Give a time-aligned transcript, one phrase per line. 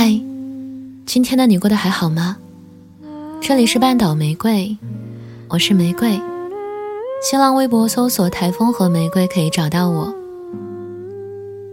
[0.00, 0.10] 嗨，
[1.06, 2.36] 今天的你过得还好吗？
[3.40, 4.78] 这里是半岛玫瑰，
[5.48, 6.20] 我是玫瑰。
[7.20, 10.14] 新浪微博搜索“台风和玫瑰”可以找到我。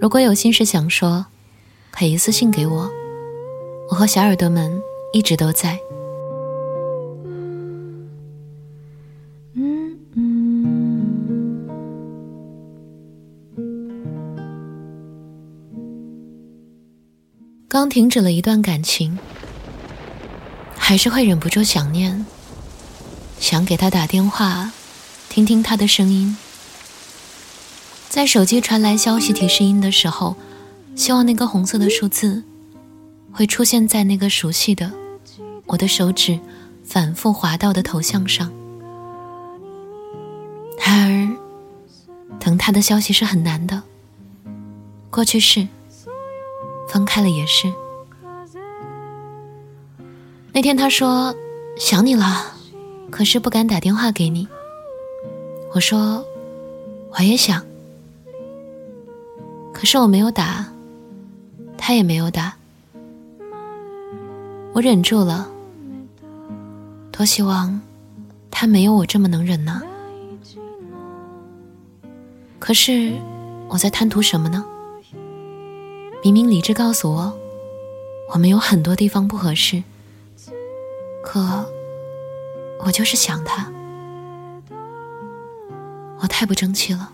[0.00, 1.26] 如果有心事想说，
[1.90, 2.90] 可以私信给我。
[3.90, 4.72] 我和小耳朵们
[5.12, 5.78] 一直都在。
[17.74, 19.18] 刚停止了一段感情，
[20.78, 22.24] 还是会忍不住想念，
[23.40, 24.70] 想给他打电话，
[25.28, 26.36] 听听他的声音。
[28.08, 30.36] 在手机传来消息提示音的时候，
[30.94, 32.44] 希望那个红色的数字
[33.32, 34.92] 会出现在那个熟悉的
[35.66, 36.38] 我的手指
[36.84, 38.52] 反复滑到的头像上。
[40.78, 43.82] 然而，等他的消息是很难的。
[45.10, 45.66] 过去式。
[46.94, 47.72] 分开了也是。
[50.52, 51.34] 那天他说
[51.76, 52.54] 想你了，
[53.10, 54.46] 可是不敢打电话给你。
[55.72, 56.24] 我说
[57.10, 57.60] 我也想，
[59.72, 60.64] 可是我没有打，
[61.76, 62.54] 他也没有打，
[64.72, 65.50] 我忍住了。
[67.10, 67.80] 多希望
[68.52, 69.82] 他没有我这么能忍呢。
[72.60, 73.12] 可是
[73.68, 74.64] 我在贪图什么呢？
[76.24, 77.38] 明明理智告诉我，
[78.32, 79.82] 我们有很多地方不合适，
[81.22, 81.70] 可
[82.80, 83.70] 我就是想他，
[86.20, 87.12] 我太不争气了。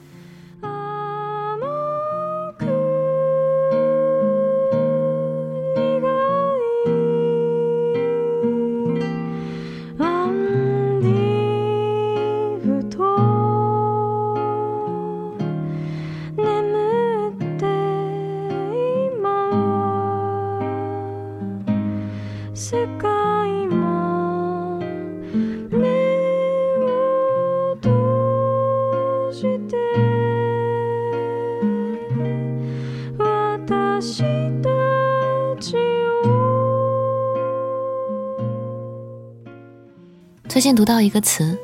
[40.46, 41.58] 最近读到一个词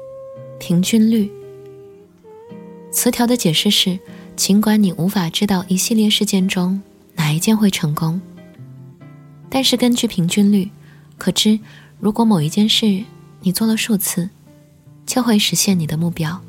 [0.58, 1.30] “平均率”，
[2.90, 3.98] 词条的解释是：
[4.34, 6.80] 尽管你无法知道一系列事件中
[7.16, 8.18] 哪一件会成功，
[9.48, 10.70] 但是根据平均率，
[11.16, 11.58] 可知
[11.98, 13.04] 如果某一件事
[13.40, 14.28] 你做了数次，
[15.06, 16.40] 就会实现你的目标。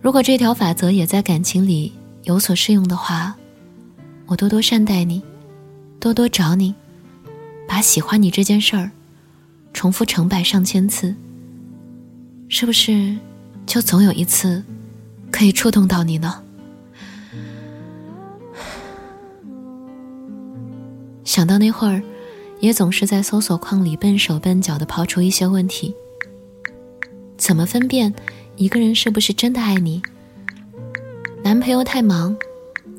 [0.00, 1.92] 如果这条法则也在感情里
[2.24, 3.34] 有所适用的话，
[4.26, 5.22] 我多多善待你，
[5.98, 6.74] 多多找你，
[7.68, 8.90] 把喜欢你这件事儿。
[9.72, 11.14] 重复成百上千次，
[12.48, 13.16] 是不是
[13.66, 14.62] 就总有一次
[15.30, 16.42] 可以触动到你呢？
[21.30, 22.02] 想到那会儿，
[22.58, 25.94] 也总是在搜索框里笨手笨脚的抛出一些问题：
[27.36, 28.12] 怎么分辨
[28.56, 30.02] 一个人是不是真的爱你？
[31.44, 32.36] 男朋友太忙，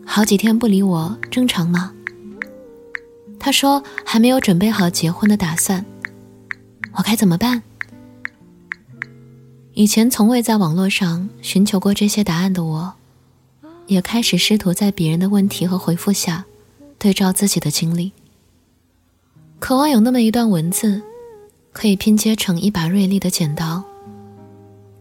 [0.05, 1.91] 好几天不理我，正常吗？
[3.37, 5.85] 他说还没有准备好结婚的打算。
[6.93, 7.61] 我该怎么办？
[9.73, 12.93] 以前从未在网络上寻求过这些答案的我，
[13.87, 16.45] 也开始试图在别人的问题和回复下，
[16.97, 18.13] 对照自己的经历，
[19.61, 20.99] 渴望有那么一段文字，
[21.71, 23.83] 可以拼接成一把锐利的剪刀，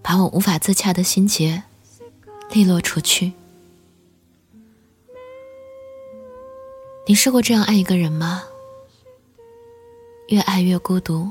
[0.03, 1.63] 把我无法自洽的心结
[2.53, 3.33] 利落除去。
[7.07, 8.43] 你试过这样爱一个人吗？
[10.29, 11.29] 越爱越孤独。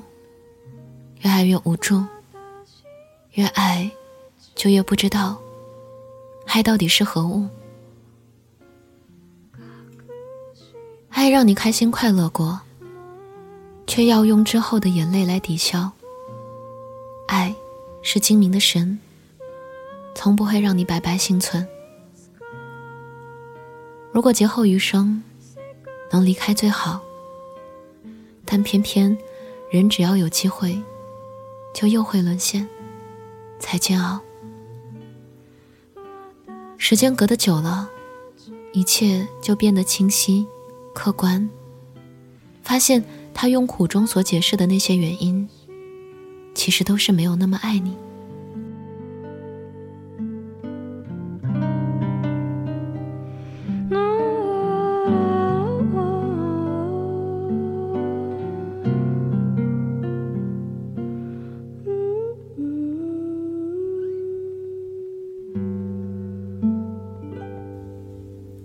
[1.21, 2.03] 越爱越无助，
[3.33, 3.91] 越爱
[4.55, 5.37] 就越不知道
[6.47, 7.45] 爱到底是何物。
[11.09, 12.61] 爱让你开心快乐过，
[13.89, 15.91] 却要用之后的眼泪来抵消。
[17.27, 17.55] 爱
[18.03, 18.99] 是精明的神，
[20.13, 21.67] 从不会让你白白幸存。
[24.11, 25.23] 如果劫后余生
[26.11, 27.01] 能离开最好，
[28.45, 29.17] 但偏偏
[29.71, 30.79] 人只要有机会。
[31.71, 32.67] 就又会沦陷，
[33.59, 34.19] 才煎熬。
[36.77, 37.87] 时间隔得久了，
[38.73, 40.45] 一切就变得清晰、
[40.95, 41.47] 客观。
[42.63, 43.03] 发现
[43.33, 45.47] 他用苦中所解释的那些原因，
[46.53, 47.95] 其实都是没有那么爱你。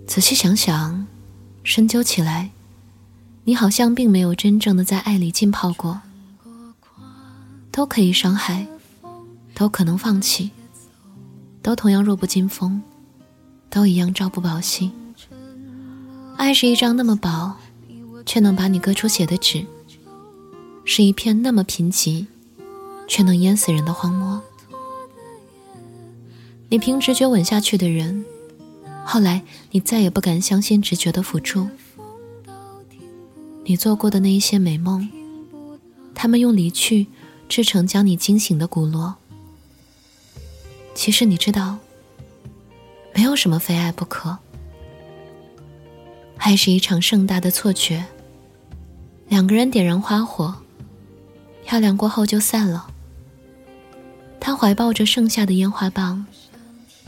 [0.05, 1.07] 仔细想想，
[1.63, 2.51] 深究起来，
[3.47, 6.01] 你好像并没有真正的在爱里浸泡过。
[7.71, 8.65] 都可以伤害，
[9.53, 10.49] 都可能放弃，
[11.61, 12.81] 都同样弱不禁风，
[13.69, 14.91] 都一样朝不保夕。
[16.37, 17.55] 爱是一张那么薄，
[18.25, 19.63] 却能把你割出血的纸，
[20.83, 22.25] 是一片那么贫瘠，
[23.07, 24.41] 却能淹死人的荒漠。
[26.69, 28.25] 你凭直觉吻下去的人。
[29.05, 31.67] 后来，你再也不敢相信直觉的辅助。
[33.67, 35.09] 你做过的那一些美梦，
[36.13, 37.07] 他们用离去
[37.49, 39.15] 制成将你惊醒的骨落。
[40.93, 41.79] 其实你知道，
[43.15, 44.37] 没有什么非爱不可。
[46.37, 48.05] 爱是一场盛大的错觉。
[49.27, 50.53] 两个人点燃花火，
[51.65, 52.91] 漂亮过后就散了。
[54.39, 56.23] 他怀抱着剩下的烟花棒，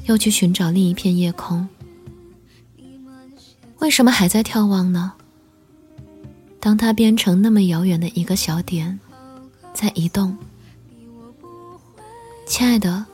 [0.07, 1.69] 又去寻找另一片夜空。
[3.77, 5.13] 为什么还在眺望呢？
[6.59, 8.99] 当它变成那么遥远的一个小点，
[9.73, 10.37] 在移动。
[12.45, 13.05] 亲爱的，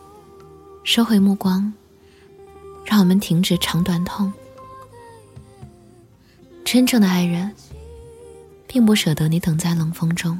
[0.83, 1.71] 收回目光，
[2.85, 4.31] 让我们停止长短痛。
[6.63, 7.51] 真正的爱人，
[8.67, 10.39] 并不舍得你等在冷风中。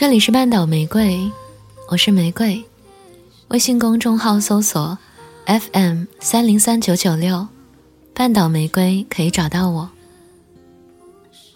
[0.00, 1.30] 这里是半岛玫瑰，
[1.90, 2.64] 我是玫瑰。
[3.48, 4.96] 微信公众号搜索
[5.44, 7.46] FM 三零三九九六，
[8.14, 9.90] 半岛玫瑰可以找到我。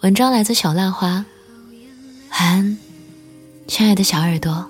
[0.01, 1.25] 文章来自小浪花，
[2.29, 2.77] 晚安，
[3.65, 4.69] 亲爱的小耳朵。